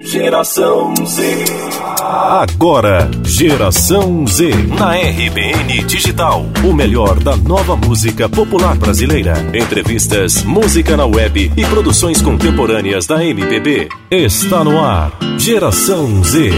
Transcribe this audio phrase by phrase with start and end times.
[0.00, 1.44] Geração Z.
[2.02, 4.50] Agora, Geração Z.
[4.76, 6.46] Na RBN Digital.
[6.68, 9.34] O melhor da nova música popular brasileira.
[9.56, 13.88] Entrevistas, música na web e produções contemporâneas da MPB.
[14.10, 15.12] Está no ar.
[15.38, 16.50] Geração Z.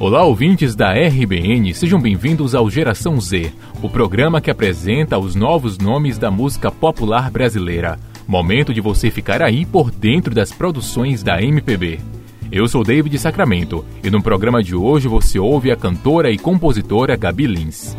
[0.00, 5.78] Olá, ouvintes da RBN, sejam bem-vindos ao Geração Z, o programa que apresenta os novos
[5.78, 7.96] nomes da música popular brasileira.
[8.26, 12.00] Momento de você ficar aí por dentro das produções da MPB.
[12.50, 17.16] Eu sou David Sacramento e no programa de hoje você ouve a cantora e compositora
[17.16, 17.96] Gabi Lins.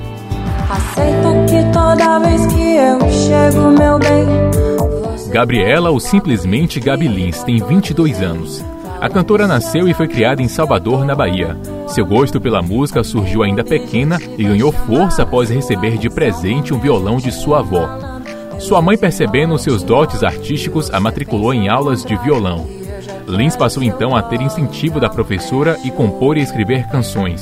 [0.69, 5.31] Aceita que toda vez que eu chego, meu bem.
[5.31, 8.65] Gabriela, ou simplesmente Gabi Lins, tem 22 anos.
[8.99, 11.55] A cantora nasceu e foi criada em Salvador, na Bahia.
[11.87, 16.79] Seu gosto pela música surgiu ainda pequena e ganhou força após receber de presente um
[16.79, 18.14] violão de sua avó.
[18.59, 22.65] Sua mãe, percebendo seus dotes artísticos, a matriculou em aulas de violão.
[23.27, 27.41] Lins passou então a ter incentivo da professora e compor e escrever canções.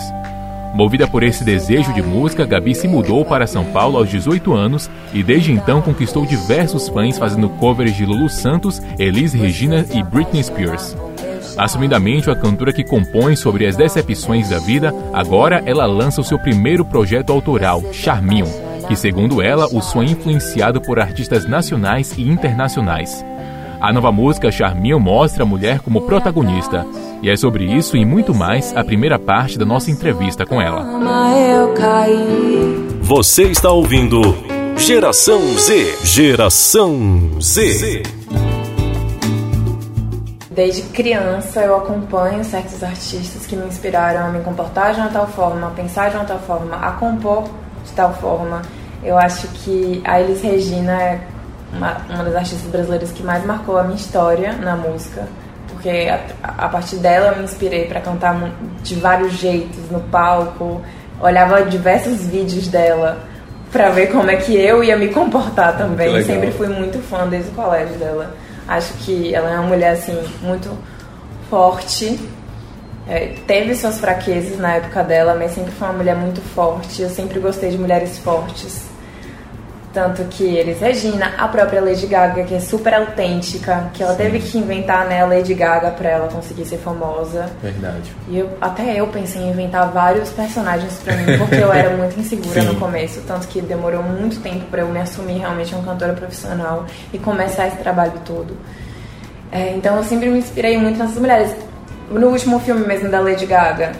[0.73, 4.89] Movida por esse desejo de música, Gabi se mudou para São Paulo aos 18 anos
[5.13, 10.43] e desde então conquistou diversos fãs fazendo covers de Lulu Santos, Elis Regina e Britney
[10.43, 10.97] Spears.
[11.55, 16.39] Assumidamente a cantora que compõe sobre as decepções da vida, agora ela lança o seu
[16.39, 22.21] primeiro projeto autoral, Charminho que, segundo ela, o som é influenciado por artistas nacionais e
[22.21, 23.23] internacionais.
[23.83, 26.85] A nova música Charminho mostra a mulher como protagonista.
[27.21, 30.85] E é sobre isso e muito mais a primeira parte da nossa entrevista com ela.
[33.01, 34.21] Você está ouvindo
[34.77, 35.97] Geração Z.
[36.03, 38.03] Geração Z.
[40.49, 45.27] Desde criança eu acompanho certos artistas que me inspiraram a me comportar de uma tal
[45.27, 47.49] forma, a pensar de uma tal forma, a compor
[47.85, 48.61] de tal forma.
[49.03, 51.19] Eu acho que a Elis Regina é
[51.73, 55.27] uma, uma das artistas brasileiras que mais marcou a minha história na música,
[55.69, 60.81] porque a, a partir dela eu me inspirei para cantar de vários jeitos no palco,
[61.19, 63.17] olhava diversos vídeos dela
[63.71, 66.23] para ver como é que eu ia me comportar também.
[66.23, 68.35] Sempre fui muito fã desde o colégio dela.
[68.67, 70.69] Acho que ela é uma mulher assim muito
[71.49, 72.19] forte,
[73.07, 77.01] é, teve suas fraquezas na época dela, mas sempre foi uma mulher muito forte.
[77.01, 78.93] Eu sempre gostei de mulheres fortes.
[79.93, 84.23] Tanto que eles, Regina, a própria Lady Gaga, que é super autêntica, que ela Sim.
[84.23, 87.47] teve que inventar né, a Lady Gaga pra ela conseguir ser famosa.
[87.61, 88.11] Verdade.
[88.27, 92.19] E eu, até eu pensei em inventar vários personagens pra mim, porque eu era muito
[92.19, 92.67] insegura Sim.
[92.69, 93.21] no começo.
[93.27, 97.67] Tanto que demorou muito tempo pra eu me assumir realmente uma cantora profissional e começar
[97.67, 98.57] esse trabalho todo.
[99.51, 101.55] É, então eu sempre me inspirei muito nessas mulheres
[102.09, 103.91] no último filme mesmo da Lady Gaga,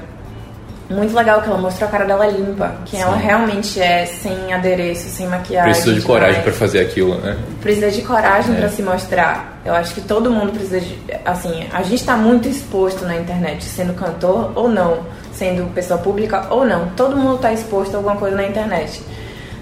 [0.89, 3.01] muito legal que ela mostrou a cara dela limpa, que Sim.
[3.01, 5.71] ela realmente é sem adereço, sem maquiagem.
[5.71, 7.37] Precisa de coragem para fazer aquilo, né?
[7.61, 8.59] Precisa de coragem é.
[8.59, 9.61] para se mostrar.
[9.65, 13.63] Eu acho que todo mundo precisa de, assim, a gente está muito exposto na internet,
[13.63, 14.99] sendo cantor ou não,
[15.31, 16.89] sendo pessoa pública ou não.
[16.89, 19.01] Todo mundo está exposto a alguma coisa na internet.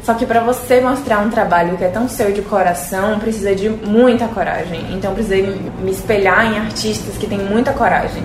[0.04, 3.70] Só que para você mostrar um trabalho que é tão seu de coração, precisa de
[3.70, 4.94] muita coragem.
[4.94, 8.24] Então precisei me espelhar em artistas que têm muita coragem.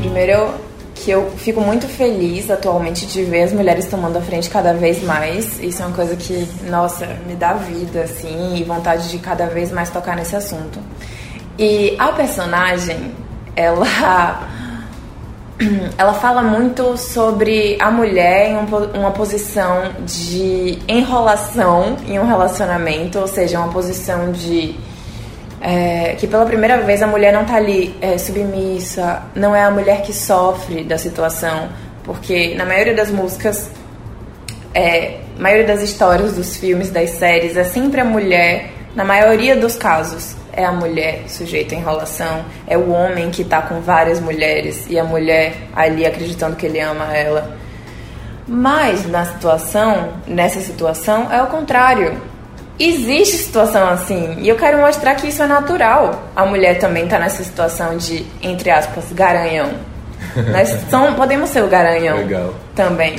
[0.00, 0.54] Primeiro, eu,
[0.94, 5.02] que eu fico muito feliz atualmente de ver as mulheres tomando a frente cada vez
[5.02, 5.62] mais.
[5.62, 9.70] Isso é uma coisa que, nossa, me dá vida, assim, e vontade de cada vez
[9.70, 10.78] mais tocar nesse assunto.
[11.58, 13.12] E a personagem,
[13.54, 14.48] ela
[15.98, 23.26] ela fala muito sobre a mulher em uma posição de enrolação em um relacionamento, ou
[23.26, 24.74] seja, uma posição de
[25.60, 29.70] é, que pela primeira vez a mulher não está ali é, submissa, não é a
[29.70, 31.68] mulher que sofre da situação,
[32.02, 33.70] porque na maioria das músicas,
[34.74, 39.76] é, maioria das histórias, dos filmes, das séries, é sempre a mulher, na maioria dos
[39.76, 44.86] casos, é a mulher sujeita à enrolação, é o homem que está com várias mulheres
[44.88, 47.56] e a mulher ali acreditando que ele ama ela.
[48.46, 52.20] Mas na situação, nessa situação, é o contrário.
[52.78, 56.30] Existe situação assim, e eu quero mostrar que isso é natural.
[56.34, 59.70] A mulher também está nessa situação de, entre aspas, garanhão.
[60.50, 62.54] Nós são, podemos ser o garanhão Legal.
[62.74, 63.16] também.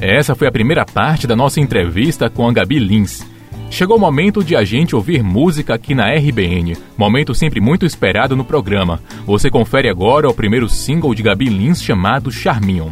[0.00, 3.35] Essa foi a primeira parte da nossa entrevista com a Gabi Lins.
[3.70, 8.36] Chegou o momento de a gente ouvir música aqui na RBN, momento sempre muito esperado
[8.36, 9.00] no programa.
[9.26, 12.90] Você confere agora o primeiro single de Gabi Lins chamado Charminho.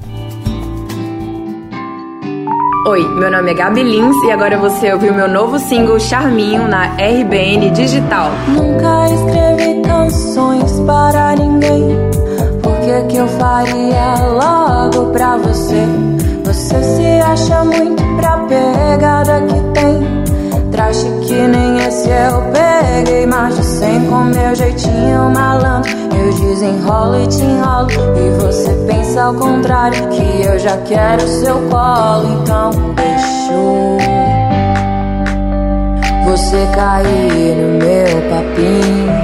[2.86, 6.88] Oi, meu nome é Gabi Lins e agora você ouviu meu novo single Charminho na
[6.96, 8.30] RBN Digital.
[8.48, 11.96] Nunca escrevi canções para ninguém,
[12.62, 15.86] por que que eu faria logo pra você?
[16.44, 20.13] Você se acha muito pra pegada que tem
[20.74, 25.90] traje que nem esse se eu peguei de cem com meu jeitinho malandro.
[26.12, 27.88] Eu desenrolo e te enrolo.
[28.16, 32.42] E você pensa ao contrário, que eu já quero seu colo.
[32.42, 33.98] Então deixou
[36.24, 39.14] você cair no meu papinho.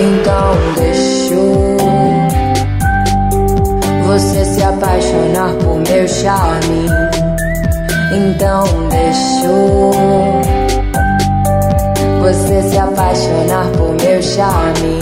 [0.00, 1.76] Então deixou
[4.06, 7.09] você se apaixonar por meu charme.
[8.12, 9.92] Então deixou
[12.20, 14.98] você se apaixonar por meu charme.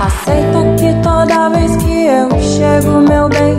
[0.00, 3.56] Aceita que toda vez que eu chego, meu bem,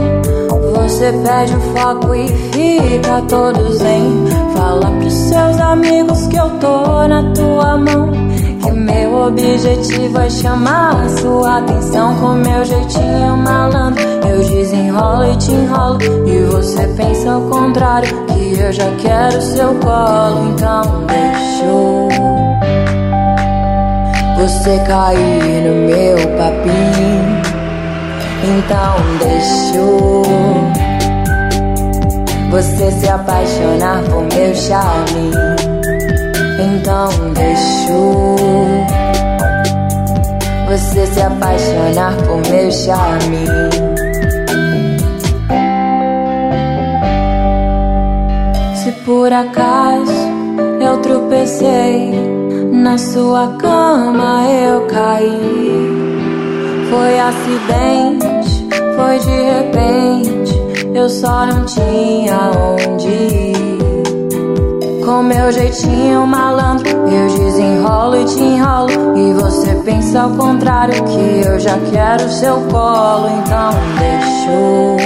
[0.73, 4.27] você perde o foco e fica todo zen.
[4.55, 8.26] Fala pros seus amigos que eu tô na tua mão.
[8.67, 14.03] Que meu objetivo é chamar sua atenção com meu jeitinho malandro.
[14.03, 15.99] Eu desenrolo e te enrolo.
[16.27, 18.25] E você pensa ao contrário.
[18.25, 20.49] Que eu já quero seu colo.
[20.49, 22.09] Então deixou
[24.37, 27.41] você cair no meu papinho.
[28.43, 30.23] Então deixou
[32.51, 35.66] você se apaixonar por meu charme.
[40.67, 43.45] Você se apaixonar por meu charme.
[48.75, 50.11] Se por acaso
[50.81, 52.11] eu tropecei
[52.71, 55.87] na sua cama, eu caí.
[56.89, 60.57] Foi acidente, foi de repente.
[60.93, 63.76] Eu só não tinha onde ir.
[65.07, 69.17] Com meu jeitinho malandro, eu desenrolo e te enrolo.
[69.17, 73.29] E você pensa ao contrário, que eu já quero seu colo.
[73.39, 74.97] Então deixou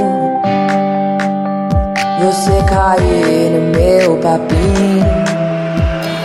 [2.19, 5.05] você cair no meu papinho.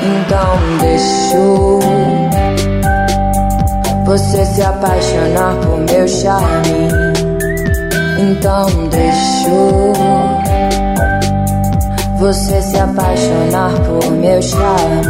[0.03, 1.81] Então deixou
[4.07, 6.89] você se apaixonar por meu charme.
[8.19, 10.36] Então deixou
[12.27, 15.07] você se apaixonar por meu charme.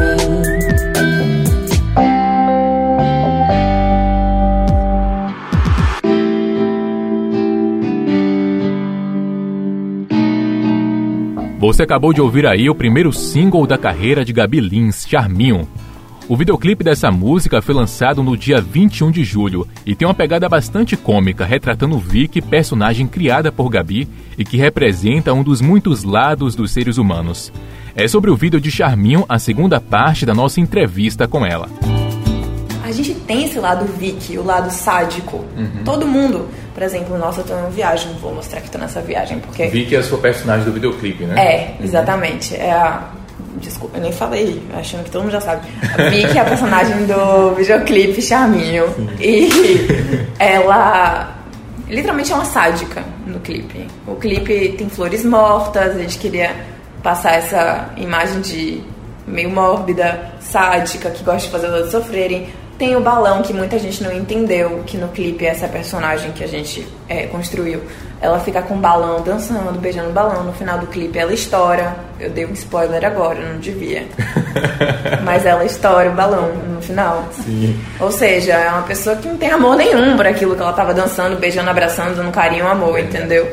[11.59, 15.67] Você acabou de ouvir aí o primeiro single da carreira de Gabi Lins, Charminho.
[16.29, 20.49] O videoclipe dessa música foi lançado no dia 21 de julho e tem uma pegada
[20.49, 26.57] bastante cômica, retratando Vicky, personagem criada por Gabi e que representa um dos muitos lados
[26.57, 27.53] dos seres humanos.
[27.95, 31.69] É sobre o vídeo de Charminho a segunda parte da nossa entrevista com ela.
[32.83, 35.45] A gente tem esse lado Vicky, o lado sádico.
[35.57, 35.85] Uhum.
[35.85, 36.49] Todo mundo.
[36.75, 39.67] Por exemplo, nossa, eu tô em viagem, vou mostrar que tô nessa viagem, porque.
[39.69, 41.35] Vicky é a sua personagem do videoclipe, né?
[41.39, 42.53] É, exatamente.
[42.55, 42.61] Uhum.
[42.61, 43.11] É a
[43.61, 45.67] Desculpa, eu nem falei, achando que todo mundo já sabe.
[45.83, 48.87] A Vicky é a personagem do videoclipe Charminho.
[48.95, 49.09] Sim.
[49.21, 49.49] E
[50.39, 51.35] ela
[51.89, 53.87] literalmente é uma sádica no clipe.
[54.07, 56.55] O clipe tem flores mortas, a gente queria
[57.03, 58.83] passar essa imagem de
[59.27, 62.49] meio mórbida, sádica, que gosta de fazer os outros sofrerem.
[62.79, 66.47] Tem o balão, que muita gente não entendeu, que no clipe essa personagem que a
[66.47, 67.83] gente é, construiu,
[68.21, 70.45] ela fica com o balão dançando, beijando o balão.
[70.45, 71.97] No final do clipe ela estoura.
[72.21, 74.07] Eu dei um spoiler agora, não devia.
[75.25, 77.27] Mas ela estoura o balão no final.
[77.33, 77.79] Sim.
[78.01, 80.93] Ou seja, é uma pessoa que não tem amor nenhum por aquilo que ela tava
[80.93, 83.47] dançando, beijando, abraçando, dando carinho, amor, entendeu?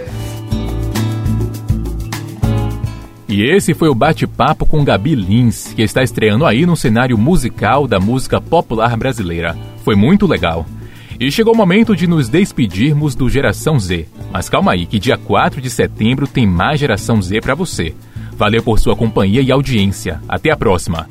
[3.33, 7.87] E esse foi o bate-papo com Gabi Lins, que está estreando aí no cenário musical
[7.87, 9.57] da música popular brasileira.
[9.83, 10.67] Foi muito legal.
[11.19, 14.05] E chegou o momento de nos despedirmos do Geração Z.
[14.31, 17.95] Mas calma aí, que dia 4 de setembro tem mais Geração Z para você.
[18.37, 20.21] Valeu por sua companhia e audiência.
[20.29, 21.09] Até a próxima.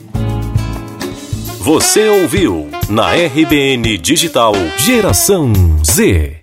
[1.59, 5.53] Você ouviu na RBN Digital Geração
[5.85, 6.42] Z.